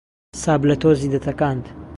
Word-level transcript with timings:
سابلە 0.41 0.75
تۆزی 0.81 1.11
دەتەکاند 1.13 1.63